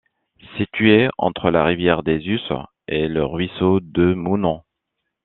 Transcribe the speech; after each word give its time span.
Situé 0.57 1.09
entre 1.19 1.51
la 1.51 1.63
rivière 1.63 2.01
des 2.01 2.25
Usses 2.27 2.51
et 2.87 3.07
le 3.07 3.23
ruisseau 3.23 3.79
de 3.81 4.15
Mounant. 4.15 4.65